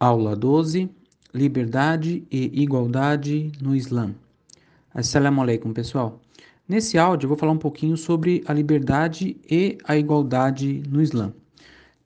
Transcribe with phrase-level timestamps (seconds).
[0.00, 0.88] Aula 12
[1.34, 4.14] Liberdade e Igualdade no Islã.
[4.94, 6.22] Assalamu alaikum, pessoal.
[6.66, 11.34] Nesse áudio eu vou falar um pouquinho sobre a liberdade e a igualdade no Islã.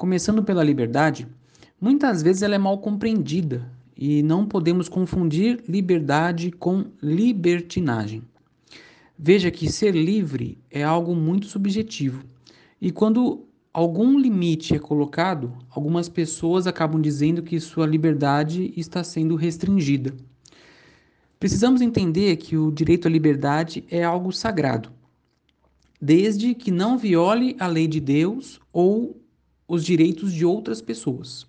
[0.00, 1.28] Começando pela liberdade,
[1.78, 8.22] muitas vezes ela é mal compreendida e não podemos confundir liberdade com libertinagem.
[9.18, 12.24] Veja que ser livre é algo muito subjetivo.
[12.80, 19.36] E quando algum limite é colocado, algumas pessoas acabam dizendo que sua liberdade está sendo
[19.36, 20.14] restringida.
[21.38, 24.90] Precisamos entender que o direito à liberdade é algo sagrado,
[26.00, 29.19] desde que não viole a lei de Deus ou
[29.70, 31.46] os direitos de outras pessoas.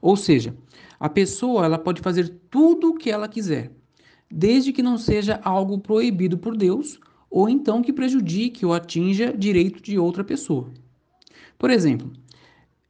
[0.00, 0.56] Ou seja,
[0.98, 3.70] a pessoa ela pode fazer tudo o que ela quiser,
[4.30, 6.98] desde que não seja algo proibido por Deus
[7.30, 10.70] ou então que prejudique ou atinja direito de outra pessoa.
[11.58, 12.10] Por exemplo,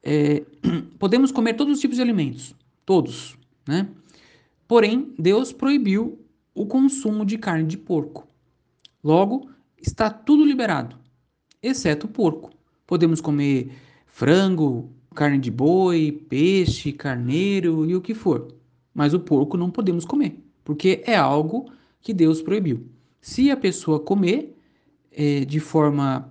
[0.05, 0.45] é,
[1.01, 2.55] podemos comer todos os tipos de alimentos,
[2.87, 3.37] todos,
[3.67, 3.89] né?
[4.69, 8.29] Porém, Deus proibiu o consumo de carne de porco.
[9.03, 10.97] Logo, está tudo liberado,
[11.61, 12.51] exceto o porco.
[12.87, 13.73] Podemos comer
[14.13, 18.55] frango, carne de boi, peixe, carneiro e o que for.
[18.95, 22.87] Mas o porco não podemos comer, porque é algo que Deus proibiu.
[23.21, 24.57] Se a pessoa comer
[25.13, 26.31] é, de forma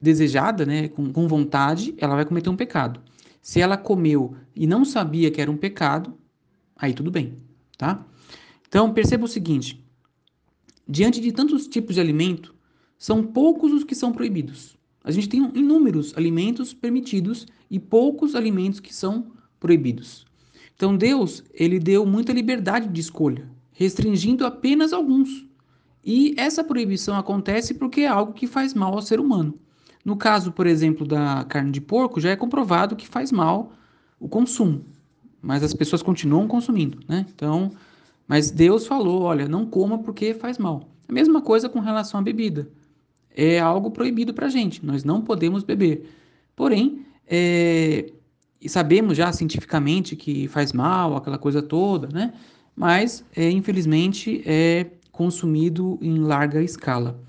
[0.00, 3.00] desejada, né, com, com vontade, ela vai cometer um pecado.
[3.40, 6.14] Se ela comeu e não sabia que era um pecado,
[6.76, 7.38] aí tudo bem,
[7.76, 8.04] tá?
[8.68, 9.82] Então perceba o seguinte:
[10.86, 12.54] diante de tantos tipos de alimento,
[12.98, 14.77] são poucos os que são proibidos.
[15.08, 19.28] A gente tem inúmeros alimentos permitidos e poucos alimentos que são
[19.58, 20.26] proibidos.
[20.76, 25.46] Então Deus, ele deu muita liberdade de escolha, restringindo apenas alguns.
[26.04, 29.58] E essa proibição acontece porque é algo que faz mal ao ser humano.
[30.04, 33.72] No caso, por exemplo, da carne de porco, já é comprovado que faz mal
[34.20, 34.84] o consumo,
[35.40, 37.24] mas as pessoas continuam consumindo, né?
[37.34, 37.70] Então,
[38.26, 40.86] mas Deus falou, olha, não coma porque faz mal.
[41.08, 42.68] A mesma coisa com relação à bebida.
[43.34, 46.08] É algo proibido para a gente, nós não podemos beber.
[46.56, 48.10] Porém, é,
[48.66, 52.32] sabemos já cientificamente que faz mal, aquela coisa toda, né?
[52.74, 57.20] Mas, é, infelizmente, é consumido em larga escala.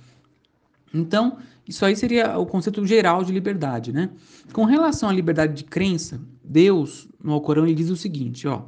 [0.93, 4.09] Então, isso aí seria o conceito geral de liberdade, né?
[4.53, 8.63] Com relação à liberdade de crença, Deus, no Alcorão, ele diz o seguinte, ó: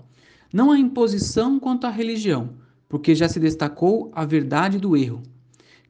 [0.54, 2.52] Não há imposição quanto à religião,
[2.88, 5.24] porque já se destacou a verdade do erro.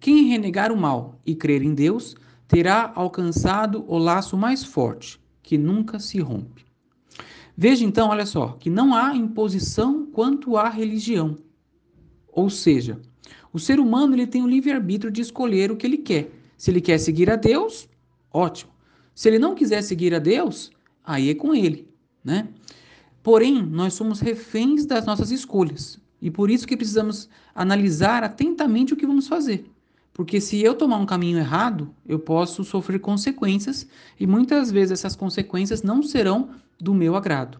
[0.01, 5.57] Quem renegar o mal e crer em Deus, terá alcançado o laço mais forte, que
[5.57, 6.65] nunca se rompe.
[7.55, 11.37] Veja então, olha só, que não há imposição quanto à religião.
[12.27, 12.99] Ou seja,
[13.53, 16.79] o ser humano ele tem o livre-arbítrio de escolher o que ele quer se ele
[16.79, 17.89] quer seguir a Deus,
[18.31, 18.71] ótimo.
[19.15, 20.71] Se ele não quiser seguir a Deus,
[21.03, 21.89] aí é com ele,
[22.23, 22.49] né?
[23.23, 25.99] Porém, nós somos reféns das nossas escolhas.
[26.21, 29.70] E por isso que precisamos analisar atentamente o que vamos fazer.
[30.13, 33.87] Porque se eu tomar um caminho errado, eu posso sofrer consequências
[34.19, 36.49] e muitas vezes essas consequências não serão
[36.79, 37.59] do meu agrado.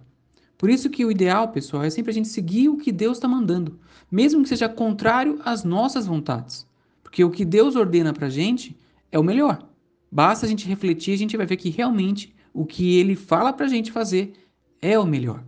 [0.58, 3.28] Por isso que o ideal, pessoal, é sempre a gente seguir o que Deus está
[3.28, 3.80] mandando,
[4.12, 6.68] mesmo que seja contrário às nossas vontades.
[7.02, 8.78] Porque o que Deus ordena para a gente
[9.12, 9.68] é o melhor.
[10.12, 13.66] Basta a gente refletir, a gente vai ver que realmente o que ele fala para
[13.66, 14.34] a gente fazer
[14.82, 15.44] é o melhor.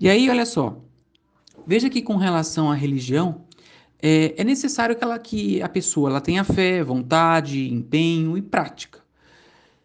[0.00, 0.82] E aí, olha só,
[1.66, 3.43] veja que com relação à religião,
[4.04, 9.00] é, é necessário que, ela, que a pessoa ela tenha fé, vontade, empenho e prática.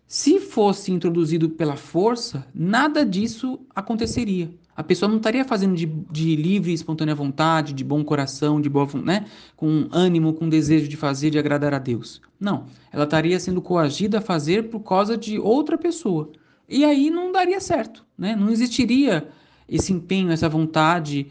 [0.07, 6.37] Se fosse introduzido pela força, nada disso aconteceria a pessoa não estaria fazendo de, de,
[6.37, 10.95] livre e espontânea vontade, de bom coração, de boa, né, com ânimo, com desejo de
[10.95, 12.21] fazer, de agradar a Deus.
[12.39, 16.31] Não, ela estaria sendo coagida a fazer por causa de outra pessoa.
[16.69, 18.37] E aí não daria certo, né?
[18.37, 19.27] Não existiria
[19.67, 21.27] esse empenho, essa vontade,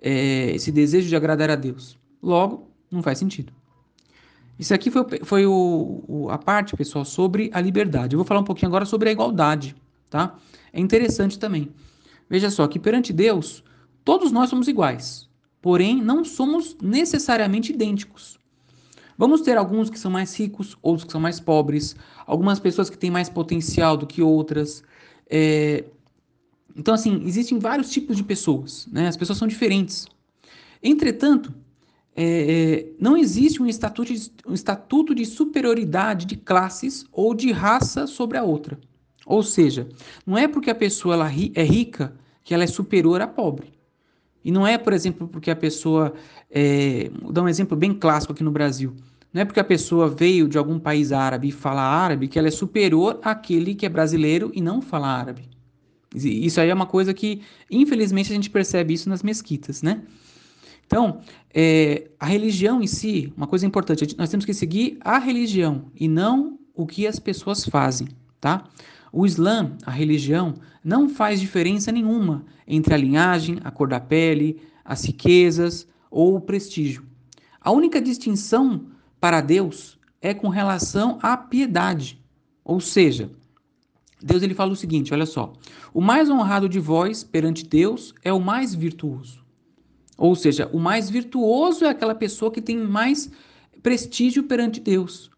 [0.00, 1.98] é, esse desejo de agradar a Deus.
[2.22, 3.52] Logo, não faz sentido.
[4.58, 8.14] Isso aqui foi, foi o, o, a parte, pessoal, sobre a liberdade.
[8.14, 9.74] Eu vou falar um pouquinho agora sobre a igualdade,
[10.08, 10.38] tá?
[10.72, 11.70] É interessante também.
[12.28, 13.64] Veja só que perante Deus,
[14.04, 15.28] todos nós somos iguais,
[15.60, 18.38] porém não somos necessariamente idênticos.
[19.18, 21.94] Vamos ter alguns que são mais ricos, outros que são mais pobres,
[22.26, 24.82] algumas pessoas que têm mais potencial do que outras.
[25.28, 25.84] É...
[26.74, 29.08] Então, assim, existem vários tipos de pessoas, né?
[29.08, 30.06] As pessoas são diferentes.
[30.82, 31.52] Entretanto,
[32.14, 38.06] é, não existe um estatuto, de, um estatuto de superioridade de classes ou de raça
[38.06, 38.78] sobre a outra.
[39.24, 39.88] Ou seja,
[40.26, 42.14] não é porque a pessoa ela é rica
[42.44, 43.72] que ela é superior à pobre.
[44.44, 46.12] E não é, por exemplo, porque a pessoa.
[46.50, 48.94] É, vou dar um exemplo bem clássico aqui no Brasil.
[49.32, 52.48] Não é porque a pessoa veio de algum país árabe e fala árabe que ela
[52.48, 55.48] é superior àquele que é brasileiro e não fala árabe.
[56.14, 60.02] Isso aí é uma coisa que, infelizmente, a gente percebe isso nas mesquitas, né?
[60.86, 61.20] Então,
[61.54, 66.06] é, a religião em si, uma coisa importante, nós temos que seguir a religião e
[66.06, 68.08] não o que as pessoas fazem,
[68.40, 68.64] tá?
[69.12, 74.60] O Islã, a religião, não faz diferença nenhuma entre a linhagem, a cor da pele,
[74.84, 77.04] as riquezas ou o prestígio.
[77.60, 78.86] A única distinção
[79.20, 82.18] para Deus é com relação à piedade.
[82.64, 83.30] Ou seja,
[84.22, 85.52] Deus ele fala o seguinte, olha só:
[85.92, 89.41] "O mais honrado de vós perante Deus é o mais virtuoso".
[90.22, 93.28] Ou seja, o mais virtuoso é aquela pessoa que tem mais
[93.82, 95.28] prestígio perante Deus.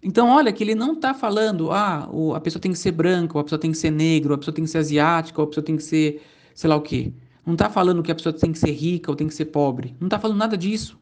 [0.00, 3.40] Então, olha que ele não está falando, ah, a pessoa tem que ser branca, ou
[3.40, 5.48] a pessoa tem que ser negra, ou a pessoa tem que ser asiática, ou a
[5.48, 6.22] pessoa tem que ser
[6.54, 7.12] sei lá o quê.
[7.44, 9.96] Não está falando que a pessoa tem que ser rica ou tem que ser pobre.
[9.98, 10.96] Não está falando nada disso.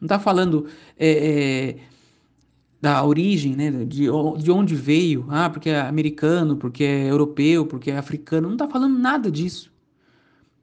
[0.00, 0.66] Não está falando
[0.98, 1.76] é, é,
[2.80, 4.06] da origem, né, de,
[4.38, 8.46] de onde veio, ah, porque é americano, porque é europeu, porque é africano.
[8.46, 9.73] Não está falando nada disso.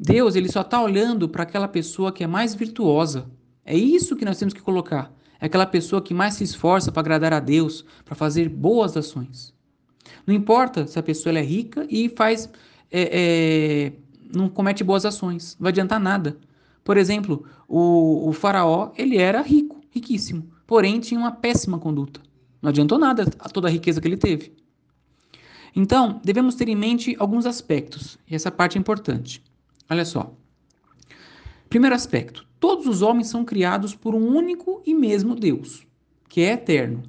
[0.03, 3.29] Deus ele só está olhando para aquela pessoa que é mais virtuosa.
[3.63, 5.13] É isso que nós temos que colocar.
[5.39, 9.53] É aquela pessoa que mais se esforça para agradar a Deus, para fazer boas ações.
[10.25, 12.49] Não importa se a pessoa é rica e faz,
[12.91, 13.93] é, é,
[14.35, 16.35] não comete boas ações, não vai adiantar nada.
[16.83, 22.19] Por exemplo, o, o faraó ele era rico, riquíssimo, porém tinha uma péssima conduta.
[22.59, 24.51] Não adiantou nada a toda a riqueza que ele teve.
[25.75, 29.43] Então, devemos ter em mente alguns aspectos, e essa parte é importante.
[29.91, 30.33] Olha só.
[31.69, 35.85] Primeiro aspecto: todos os homens são criados por um único e mesmo Deus,
[36.29, 37.03] que é eterno.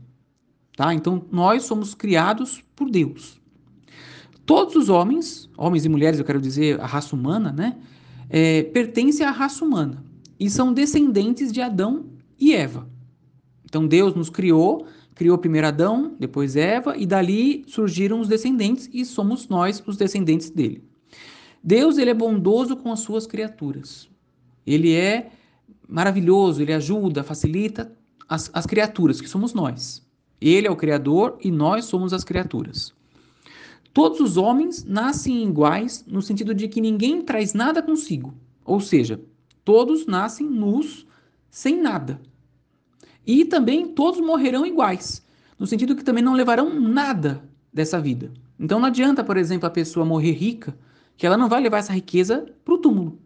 [0.77, 0.93] Tá?
[0.93, 3.41] Então, nós somos criados por Deus.
[4.45, 7.79] Todos os homens, homens e mulheres, eu quero dizer a raça humana, né,
[8.29, 10.05] é, pertencem à raça humana
[10.41, 12.07] e são descendentes de Adão
[12.37, 12.91] e Eva.
[13.65, 19.05] Então, Deus nos criou, criou primeiro Adão, depois Eva, e dali surgiram os descendentes e
[19.05, 20.83] somos nós os descendentes dele.
[21.63, 24.09] Deus ele é bondoso com as suas criaturas.
[24.67, 25.31] Ele é
[25.89, 27.93] maravilhoso, ele ajuda, facilita
[28.29, 30.03] as, as criaturas, que somos nós.
[30.41, 32.93] Ele é o Criador e nós somos as criaturas.
[33.93, 38.35] Todos os homens nascem iguais no sentido de que ninguém traz nada consigo.
[38.65, 39.21] Ou seja,
[39.65, 41.07] todos nascem nus,
[41.51, 42.21] sem nada.
[43.27, 45.25] E também todos morrerão iguais,
[45.59, 48.33] no sentido que também não levarão nada dessa vida.
[48.59, 50.77] Então não adianta, por exemplo, a pessoa morrer rica,
[51.17, 53.23] que ela não vai levar essa riqueza para o túmulo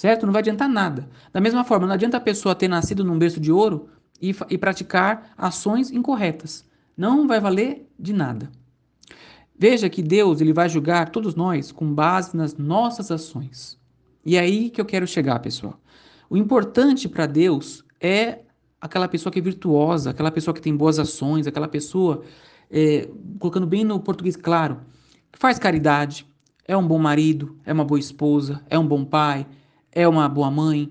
[0.00, 0.24] certo?
[0.24, 1.10] Não vai adiantar nada.
[1.30, 4.56] Da mesma forma, não adianta a pessoa ter nascido num berço de ouro e, e
[4.56, 6.64] praticar ações incorretas.
[6.96, 8.50] Não vai valer de nada.
[9.58, 13.78] Veja que Deus ele vai julgar todos nós com base nas nossas ações.
[14.24, 15.78] E é aí que eu quero chegar, pessoal.
[16.30, 18.38] O importante para Deus é
[18.80, 22.22] aquela pessoa que é virtuosa, aquela pessoa que tem boas ações, aquela pessoa,
[22.70, 23.06] é,
[23.38, 24.80] colocando bem no português claro,
[25.30, 26.26] que faz caridade,
[26.70, 29.44] é um bom marido, é uma boa esposa, é um bom pai,
[29.90, 30.88] é uma boa mãe,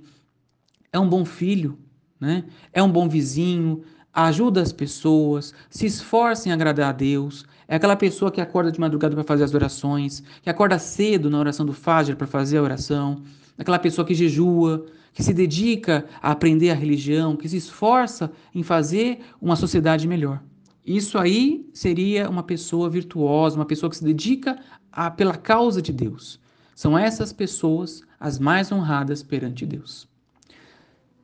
[0.92, 1.80] é um bom filho,
[2.20, 2.44] né?
[2.74, 3.82] é um bom vizinho,
[4.14, 8.78] ajuda as pessoas, se esforça em agradar a Deus, é aquela pessoa que acorda de
[8.78, 12.62] madrugada para fazer as orações, que acorda cedo na oração do Fajr para fazer a
[12.62, 13.22] oração,
[13.58, 18.64] aquela pessoa que jejua, que se dedica a aprender a religião, que se esforça em
[18.64, 20.42] fazer uma sociedade melhor.
[20.90, 24.60] Isso aí seria uma pessoa virtuosa, uma pessoa que se dedica
[24.92, 26.40] a, pela causa de Deus.
[26.76, 30.10] São essas pessoas as mais honradas perante Deus.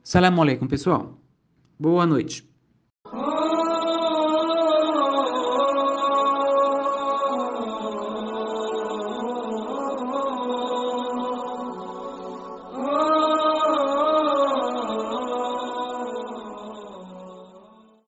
[0.04, 1.18] Salam aleikum, pessoal.
[1.76, 2.48] Boa noite.